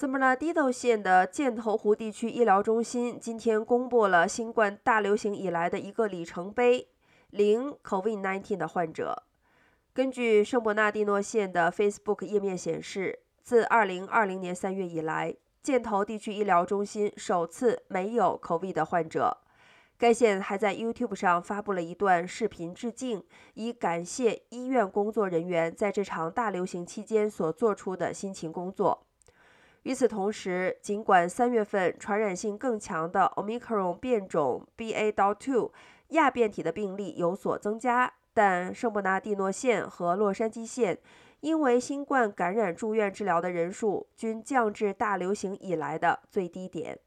[0.00, 6.88] 圣伯纳迪诺县的箭头湖地区医疗中心今天公布了新冠大流行以来的一个里程碑：
[7.28, 9.24] 零 COVID-19 的患者。
[9.92, 19.36] 根据圣伯纳蒂诺县的 Facebook 页面显示，自2020年3月以来，箭头地区医疗中心首次没有 COVID 的患者。
[19.98, 23.22] 该县还在 YouTube 上发布了一段视频致敬，
[23.52, 29.06] 以感谢医院工作人员在这场大流行期间所做出的辛勤工作。
[29.84, 35.70] 与此同时，尽管三月份传染性更强的 Omicron 变种 BA.2
[36.08, 40.98] 亚变体的病例有所增加，但圣伯纳蒂诺县和洛杉矶县
[41.40, 46.98] 因为新冠感染住院治疗的人数均降至大流行以来的最低点。